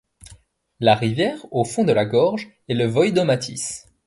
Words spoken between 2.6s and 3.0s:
est le